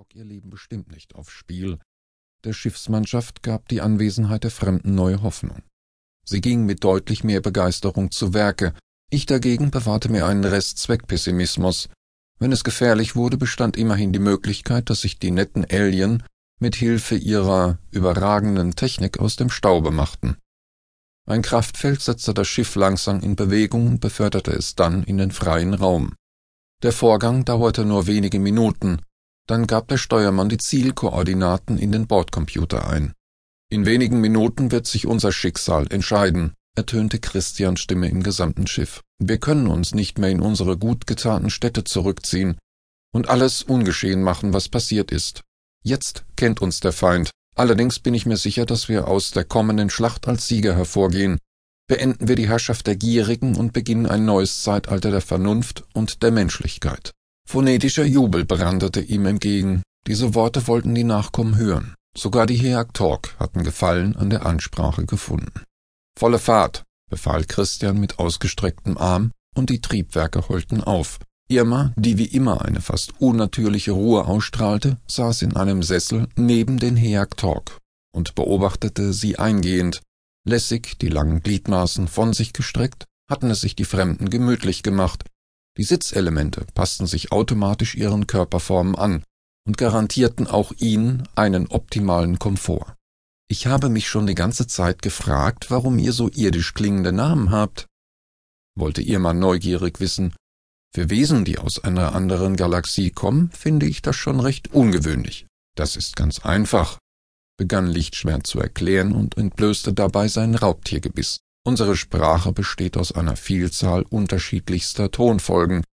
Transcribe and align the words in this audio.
Talk 0.00 0.14
ihr 0.14 0.24
Leben 0.24 0.48
bestimmt 0.48 0.90
nicht 0.90 1.14
aufs 1.14 1.30
Spiel. 1.30 1.78
Der 2.44 2.54
Schiffsmannschaft 2.54 3.42
gab 3.42 3.68
die 3.68 3.82
Anwesenheit 3.82 4.44
der 4.44 4.50
Fremden 4.50 4.94
neue 4.94 5.20
Hoffnung. 5.20 5.62
Sie 6.24 6.40
ging 6.40 6.64
mit 6.64 6.82
deutlich 6.82 7.22
mehr 7.22 7.42
Begeisterung 7.42 8.10
zu 8.10 8.32
Werke, 8.32 8.72
ich 9.10 9.26
dagegen 9.26 9.70
bewahrte 9.70 10.10
mir 10.10 10.24
einen 10.24 10.44
Rest 10.44 10.78
Zweckpessimismus. 10.78 11.90
Wenn 12.38 12.50
es 12.50 12.64
gefährlich 12.64 13.14
wurde, 13.14 13.36
bestand 13.36 13.76
immerhin 13.76 14.14
die 14.14 14.20
Möglichkeit, 14.20 14.88
dass 14.88 15.02
sich 15.02 15.18
die 15.18 15.32
netten 15.32 15.66
Alien 15.70 16.22
mit 16.58 16.76
Hilfe 16.76 17.16
ihrer 17.16 17.76
überragenden 17.90 18.76
Technik 18.76 19.18
aus 19.18 19.36
dem 19.36 19.50
Staube 19.50 19.90
machten. 19.90 20.38
Ein 21.28 21.42
Kraftfeld 21.42 22.00
setzte 22.00 22.32
das 22.32 22.48
Schiff 22.48 22.74
langsam 22.74 23.20
in 23.20 23.36
Bewegung 23.36 23.86
und 23.86 24.00
beförderte 24.00 24.52
es 24.52 24.74
dann 24.76 25.04
in 25.04 25.18
den 25.18 25.30
freien 25.30 25.74
Raum. 25.74 26.14
Der 26.82 26.92
Vorgang 26.92 27.44
dauerte 27.44 27.84
nur 27.84 28.06
wenige 28.06 28.38
Minuten, 28.38 29.02
dann 29.50 29.66
gab 29.66 29.88
der 29.88 29.98
Steuermann 29.98 30.48
die 30.48 30.58
Zielkoordinaten 30.58 31.76
in 31.76 31.90
den 31.90 32.06
Bordcomputer 32.06 32.88
ein. 32.88 33.14
In 33.68 33.84
wenigen 33.84 34.20
Minuten 34.20 34.70
wird 34.70 34.86
sich 34.86 35.06
unser 35.06 35.32
Schicksal 35.32 35.86
entscheiden, 35.90 36.54
ertönte 36.76 37.18
Christians 37.18 37.80
Stimme 37.80 38.08
im 38.08 38.22
gesamten 38.22 38.66
Schiff. 38.66 39.02
Wir 39.18 39.38
können 39.38 39.66
uns 39.66 39.94
nicht 39.94 40.18
mehr 40.18 40.30
in 40.30 40.40
unsere 40.40 40.78
gut 40.78 41.06
getaten 41.06 41.50
Städte 41.50 41.84
zurückziehen 41.84 42.58
und 43.12 43.28
alles 43.28 43.62
ungeschehen 43.62 44.22
machen, 44.22 44.52
was 44.52 44.68
passiert 44.68 45.10
ist. 45.10 45.42
Jetzt 45.82 46.24
kennt 46.36 46.62
uns 46.62 46.80
der 46.80 46.92
Feind. 46.92 47.30
Allerdings 47.56 47.98
bin 47.98 48.14
ich 48.14 48.26
mir 48.26 48.36
sicher, 48.36 48.66
dass 48.66 48.88
wir 48.88 49.08
aus 49.08 49.32
der 49.32 49.44
kommenden 49.44 49.90
Schlacht 49.90 50.28
als 50.28 50.46
Sieger 50.46 50.76
hervorgehen. 50.76 51.38
Beenden 51.88 52.28
wir 52.28 52.36
die 52.36 52.48
Herrschaft 52.48 52.86
der 52.86 52.94
Gierigen 52.94 53.56
und 53.56 53.72
beginnen 53.72 54.06
ein 54.06 54.24
neues 54.24 54.62
Zeitalter 54.62 55.10
der 55.10 55.20
Vernunft 55.20 55.84
und 55.92 56.22
der 56.22 56.30
Menschlichkeit. 56.30 57.10
Phonetischer 57.50 58.04
Jubel 58.04 58.44
brandete 58.44 59.00
ihm 59.00 59.26
entgegen. 59.26 59.82
Diese 60.06 60.36
Worte 60.36 60.68
wollten 60.68 60.94
die 60.94 61.02
Nachkommen 61.02 61.56
hören. 61.56 61.96
Sogar 62.16 62.46
die 62.46 62.54
Heag-Talk 62.54 63.34
hatten 63.40 63.64
Gefallen 63.64 64.14
an 64.14 64.30
der 64.30 64.46
Ansprache 64.46 65.04
gefunden. 65.04 65.64
Volle 66.16 66.38
Fahrt, 66.38 66.84
befahl 67.10 67.44
Christian 67.44 67.98
mit 67.98 68.20
ausgestrecktem 68.20 68.96
Arm, 68.96 69.32
und 69.56 69.68
die 69.68 69.80
Triebwerke 69.80 70.48
heulten 70.48 70.80
auf. 70.80 71.18
Irma, 71.48 71.92
die 71.96 72.18
wie 72.18 72.26
immer 72.26 72.64
eine 72.64 72.80
fast 72.80 73.20
unnatürliche 73.20 73.90
Ruhe 73.90 74.26
ausstrahlte, 74.26 74.98
saß 75.08 75.42
in 75.42 75.56
einem 75.56 75.82
Sessel 75.82 76.28
neben 76.36 76.78
den 76.78 76.94
Heag-Talk 76.94 77.78
und 78.12 78.36
beobachtete 78.36 79.12
sie 79.12 79.40
eingehend. 79.40 80.02
Lässig, 80.46 81.00
die 81.00 81.08
langen 81.08 81.42
Gliedmaßen 81.42 82.06
von 82.06 82.32
sich 82.32 82.52
gestreckt, 82.52 83.06
hatten 83.28 83.50
es 83.50 83.60
sich 83.60 83.74
die 83.74 83.84
Fremden 83.84 84.30
gemütlich 84.30 84.84
gemacht, 84.84 85.24
die 85.76 85.84
Sitzelemente 85.84 86.66
passten 86.74 87.06
sich 87.06 87.32
automatisch 87.32 87.94
ihren 87.94 88.26
Körperformen 88.26 88.94
an 88.96 89.24
und 89.66 89.78
garantierten 89.78 90.46
auch 90.46 90.72
ihnen 90.78 91.28
einen 91.34 91.68
optimalen 91.68 92.38
Komfort. 92.38 92.94
Ich 93.48 93.66
habe 93.66 93.88
mich 93.88 94.08
schon 94.08 94.26
die 94.26 94.34
ganze 94.34 94.66
Zeit 94.66 95.02
gefragt, 95.02 95.70
warum 95.70 95.98
ihr 95.98 96.12
so 96.12 96.30
irdisch 96.32 96.74
klingende 96.74 97.12
Namen 97.12 97.50
habt. 97.50 97.86
Wollte 98.76 99.02
ihr 99.02 99.18
mal 99.18 99.34
neugierig 99.34 100.00
wissen. 100.00 100.34
Für 100.94 101.10
Wesen, 101.10 101.44
die 101.44 101.58
aus 101.58 101.82
einer 101.82 102.14
anderen 102.14 102.56
Galaxie 102.56 103.10
kommen, 103.10 103.50
finde 103.50 103.86
ich 103.86 104.02
das 104.02 104.16
schon 104.16 104.40
recht 104.40 104.72
ungewöhnlich. 104.72 105.46
Das 105.76 105.96
ist 105.96 106.16
ganz 106.16 106.40
einfach, 106.40 106.98
begann 107.56 107.86
Lichtschwert 107.86 108.46
zu 108.46 108.58
erklären 108.60 109.12
und 109.12 109.36
entblößte 109.36 109.92
dabei 109.92 110.28
sein 110.28 110.54
Raubtiergebiss. 110.54 111.40
Unsere 111.62 111.94
Sprache 111.94 112.52
besteht 112.52 112.96
aus 112.96 113.12
einer 113.12 113.36
Vielzahl 113.36 114.02
unterschiedlichster 114.02 115.10
Tonfolgen 115.10 115.84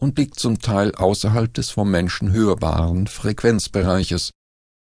und 0.00 0.18
liegt 0.18 0.40
zum 0.40 0.60
Teil 0.60 0.94
außerhalb 0.94 1.52
des 1.52 1.70
vom 1.70 1.90
Menschen 1.90 2.32
hörbaren 2.32 3.06
Frequenzbereiches. 3.06 4.30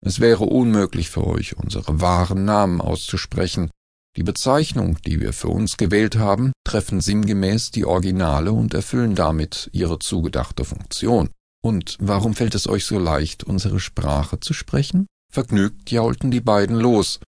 Es 0.05 0.19
wäre 0.19 0.43
unmöglich 0.43 1.09
für 1.09 1.25
euch, 1.25 1.57
unsere 1.57 2.01
wahren 2.01 2.43
Namen 2.43 2.81
auszusprechen. 2.81 3.71
Die 4.17 4.23
Bezeichnung, 4.23 4.97
die 5.05 5.19
wir 5.19 5.33
für 5.33 5.47
uns 5.47 5.77
gewählt 5.77 6.17
haben, 6.17 6.51
treffen 6.65 7.01
sinngemäß 7.01 7.71
die 7.71 7.85
Originale 7.85 8.51
und 8.51 8.73
erfüllen 8.73 9.15
damit 9.15 9.69
ihre 9.73 9.99
zugedachte 9.99 10.65
Funktion. 10.65 11.29
Und 11.63 11.97
warum 11.99 12.35
fällt 12.35 12.55
es 12.55 12.67
euch 12.67 12.85
so 12.85 12.99
leicht, 12.99 13.43
unsere 13.43 13.79
Sprache 13.79 14.39
zu 14.39 14.53
sprechen? 14.53 15.07
Vergnügt 15.33 15.91
jaulten 15.91 16.29
die 16.29 16.41
beiden 16.41 16.75
los, 16.75 17.19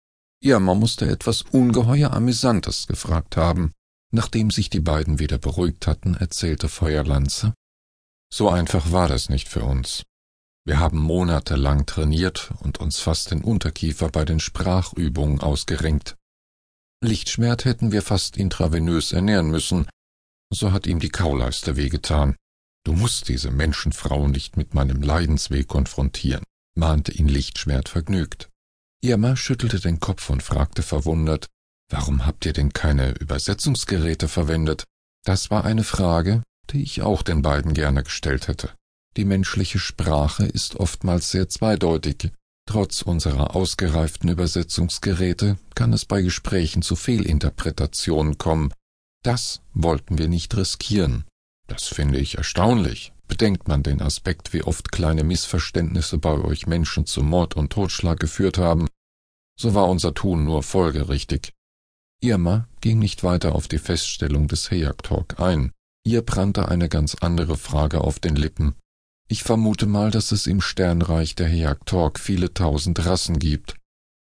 Irma 0.41 0.74
musste 0.74 1.08
etwas 1.08 1.42
ungeheuer 1.42 2.12
Amüsantes 2.12 2.86
gefragt 2.86 3.36
haben. 3.36 3.72
Nachdem 4.12 4.50
sich 4.50 4.70
die 4.70 4.80
beiden 4.80 5.19
wieder 5.19 5.38
beruhigt 5.38 5.86
hatten, 5.86 6.14
erzählte 6.14 6.69
Feuerlanze. 6.69 7.54
So 8.32 8.48
einfach 8.48 8.92
war 8.92 9.08
das 9.08 9.28
nicht 9.28 9.48
für 9.48 9.64
uns. 9.64 10.04
Wir 10.64 10.80
haben 10.80 10.98
monatelang 10.98 11.86
trainiert 11.86 12.52
und 12.60 12.78
uns 12.78 12.98
fast 12.98 13.30
den 13.30 13.42
Unterkiefer 13.42 14.08
bei 14.08 14.24
den 14.24 14.41
Sprachübungen 14.41 15.41
ausgerenkt. 15.41 16.16
Lichtschmerz 17.03 17.64
hätten 17.64 17.92
wir 17.92 18.03
fast 18.03 18.36
intravenös 18.36 19.12
ernähren 19.12 19.50
müssen, 19.50 19.88
so 20.53 20.72
hat 20.72 20.86
ihm 20.86 20.98
die 20.98 21.10
Kauleiste 21.10 21.76
wehgetan. 21.76 22.36
Du 22.84 22.94
musst 22.94 23.28
diese 23.28 23.50
Menschenfrau 23.50 24.28
nicht 24.28 24.56
mit 24.56 24.74
meinem 24.74 25.03
Leidensweg 25.03 25.68
konfrontieren, 25.68 26.42
mahnte 26.76 27.12
ihn 27.12 27.28
Lichtschmerz 27.28 27.91
vergnügt. 27.91 28.48
Irma 29.03 29.37
schüttelte 29.37 29.81
den 29.81 30.01
Kopf 30.01 30.31
und 30.31 30.43
fragte 30.43 30.83
verwundert, 30.83 31.47
Warum 31.89 32.27
habt 32.27 32.45
ihr 32.47 32.53
denn 32.53 32.73
keine 32.73 33.12
Übersetzungsgeräte 33.12 34.27
verwendet? 34.27 34.84
Das 35.25 35.51
war 35.51 35.65
eine 35.65 35.84
Frage, 35.84 36.43
die 36.71 36.83
ich 36.83 37.03
auch 37.03 37.23
den 37.23 37.43
beiden 37.43 37.75
gerne 37.75 38.03
gestellt 38.03 38.49
hätte. 38.49 38.71
Die 39.17 39.25
menschliche 39.25 39.79
Sprache 39.79 40.45
ist 40.45 40.77
oftmals 40.77 41.31
sehr 41.31 41.49
zweideutig. 41.49 42.33
Trotz 42.69 43.03
unserer 43.03 43.55
ausgereiften 43.55 44.29
Übersetzungsgeräte 44.29 45.57
kann 45.77 45.93
es 45.93 46.05
bei 46.05 46.23
Gesprächen 46.23 46.83
zu 46.83 46.97
Fehlinterpretationen 46.97 48.39
kommen. 48.39 48.73
Das 49.23 49.61
wollten 49.73 50.19
wir 50.19 50.28
nicht 50.28 50.57
riskieren. 50.57 51.25
Das 51.69 51.84
finde 51.84 52.19
ich 52.19 52.37
erstaunlich. 52.37 53.13
Bedenkt 53.28 53.69
man 53.69 53.82
den 53.82 54.00
Aspekt, 54.00 54.53
wie 54.53 54.62
oft 54.62 54.92
kleine 54.92 55.25
Missverständnisse 55.25 56.19
bei 56.19 56.38
euch 56.38 56.66
Menschen 56.66 57.06
zu 57.06 57.22
Mord 57.22 57.56
und 57.56 57.72
Totschlag 57.72 58.19
geführt 58.20 58.59
haben, 58.59 58.88
so 59.59 59.75
war 59.75 59.88
unser 59.88 60.14
Tun 60.14 60.44
nur 60.44 60.62
folgerichtig. 60.62 61.53
Irma 62.20 62.69
ging 62.81 62.98
nicht 62.98 63.25
weiter 63.25 63.54
auf 63.54 63.69
die 63.69 63.78
Feststellung 63.78 64.48
des 64.48 64.70
Heyak-Talk 64.70 65.41
ein. 65.41 65.72
Ihr 66.04 66.22
brannte 66.22 66.69
eine 66.69 66.88
ganz 66.88 67.16
andere 67.16 67.56
Frage 67.56 68.00
auf 68.03 68.20
den 68.20 68.36
Lippen. 68.36 68.76
Ich 69.28 69.42
vermute 69.42 69.86
mal, 69.86 70.10
dass 70.10 70.31
es 70.31 70.47
im 70.47 70.60
Sternreich 70.60 71.34
der 71.34 71.48
Heyak-Talk 71.48 72.20
viele 72.20 72.54
tausend 72.54 73.04
Rassen 73.04 73.38
gibt. 73.38 73.76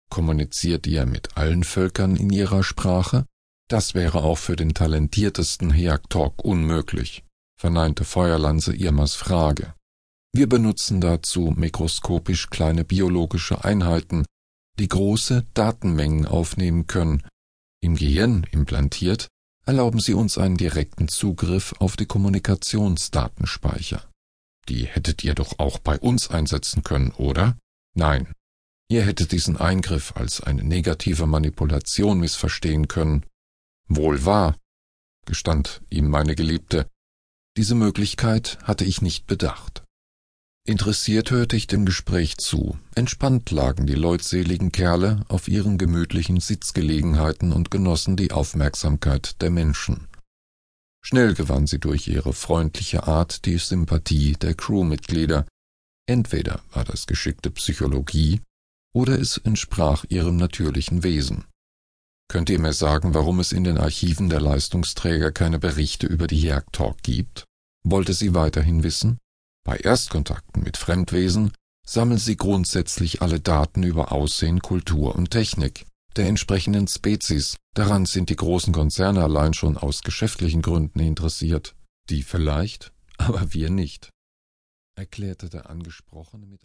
Kommuniziert 0.09 0.87
ihr 0.87 1.05
mit 1.05 1.37
allen 1.37 1.63
Völkern 1.63 2.15
in 2.15 2.31
ihrer 2.31 2.63
Sprache? 2.63 3.25
Das 3.67 3.93
wäre 3.93 4.23
auch 4.23 4.39
für 4.39 4.55
den 4.55 4.73
talentiertesten 4.73 5.71
Heyak-Talk 5.71 6.43
unmöglich, 6.43 7.23
verneinte 7.59 8.05
Feuerlanze 8.05 8.73
Irmas 8.73 9.15
Frage. 9.15 9.73
Wir 10.33 10.47
benutzen 10.47 11.01
dazu 11.01 11.53
mikroskopisch 11.55 12.49
kleine 12.49 12.85
biologische 12.85 13.65
Einheiten, 13.65 14.25
die 14.79 14.87
große 14.87 15.45
Datenmengen 15.53 16.25
aufnehmen 16.25 16.87
können. 16.87 17.23
Im 17.81 17.95
Gehirn 17.95 18.47
implantiert 18.51 19.27
erlauben 19.65 19.99
sie 19.99 20.13
uns 20.13 20.37
einen 20.37 20.55
direkten 20.55 21.09
Zugriff 21.09 21.75
auf 21.79 21.97
die 21.97 22.05
Kommunikationsdatenspeicher. 22.05 24.09
Die 24.69 24.85
hättet 24.85 25.25
ihr 25.25 25.35
doch 25.35 25.59
auch 25.59 25.79
bei 25.79 25.99
uns 25.99 26.29
einsetzen 26.29 26.83
können, 26.83 27.11
oder? 27.11 27.57
Nein. 27.93 28.31
Ihr 28.87 29.03
hättet 29.03 29.33
diesen 29.33 29.57
Eingriff 29.57 30.13
als 30.15 30.41
eine 30.41 30.63
negative 30.63 31.27
Manipulation 31.27 32.19
missverstehen 32.19 32.87
können. 32.87 33.25
Wohl 33.87 34.25
wahr, 34.25 34.55
gestand 35.25 35.81
ihm 35.89 36.09
meine 36.09 36.35
Geliebte. 36.35 36.87
Diese 37.59 37.75
Möglichkeit 37.75 38.57
hatte 38.63 38.85
ich 38.85 39.01
nicht 39.01 39.27
bedacht. 39.27 39.83
Interessiert 40.65 41.29
hörte 41.29 41.57
ich 41.57 41.67
dem 41.67 41.83
Gespräch 41.83 42.37
zu. 42.37 42.79
Entspannt 42.95 43.51
lagen 43.51 43.85
die 43.85 43.95
leutseligen 43.95 44.71
Kerle 44.71 45.25
auf 45.27 45.49
ihren 45.49 45.77
gemütlichen 45.77 46.39
Sitzgelegenheiten 46.39 47.51
und 47.51 47.69
genossen 47.69 48.15
die 48.15 48.31
Aufmerksamkeit 48.31 49.41
der 49.41 49.49
Menschen. 49.49 50.07
Schnell 51.01 51.33
gewann 51.33 51.67
sie 51.67 51.79
durch 51.79 52.07
ihre 52.07 52.31
freundliche 52.31 53.07
Art 53.07 53.43
die 53.43 53.57
Sympathie 53.57 54.37
der 54.39 54.53
Crewmitglieder. 54.53 55.45
Entweder 56.07 56.61
war 56.71 56.85
das 56.85 57.07
geschickte 57.07 57.51
Psychologie 57.51 58.39
oder 58.95 59.19
es 59.19 59.35
entsprach 59.35 60.05
ihrem 60.07 60.37
natürlichen 60.37 61.03
Wesen. 61.03 61.43
Könnt 62.29 62.49
ihr 62.49 62.59
mir 62.59 62.73
sagen, 62.73 63.13
warum 63.13 63.41
es 63.41 63.51
in 63.51 63.65
den 63.65 63.77
Archiven 63.77 64.29
der 64.29 64.39
Leistungsträger 64.39 65.33
keine 65.33 65.59
Berichte 65.59 66.07
über 66.07 66.27
die 66.27 66.39
Jagdtalk 66.39 67.03
gibt? 67.03 67.48
Wollte 67.83 68.13
sie 68.13 68.33
weiterhin 68.33 68.83
wissen? 68.83 69.19
Bei 69.65 69.77
Erstkontakten 69.77 70.63
mit 70.63 70.77
Fremdwesen 70.77 71.51
sammelt 71.85 72.19
sie 72.19 72.37
grundsätzlich 72.37 73.21
alle 73.21 73.39
Daten 73.39 73.83
über 73.83 74.11
Aussehen, 74.11 74.61
Kultur 74.61 75.15
und 75.15 75.31
Technik 75.31 75.85
der 76.15 76.27
entsprechenden 76.27 76.87
Spezies. 76.87 77.55
Daran 77.75 78.05
sind 78.05 78.29
die 78.29 78.35
großen 78.35 78.73
Konzerne 78.73 79.23
allein 79.23 79.53
schon 79.53 79.77
aus 79.77 80.01
geschäftlichen 80.01 80.61
Gründen 80.61 80.99
interessiert. 80.99 81.75
Die 82.09 82.23
vielleicht, 82.23 82.91
aber 83.17 83.53
wir 83.53 83.69
nicht, 83.69 84.09
erklärte 84.95 85.49
der 85.49 85.69
Angesprochene 85.69 86.45
mit 86.45 86.61